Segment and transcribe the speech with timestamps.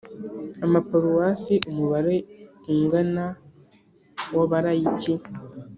[0.65, 2.15] amaparuwasi umubare
[2.71, 3.25] ungana
[4.35, 5.13] w Abalayiki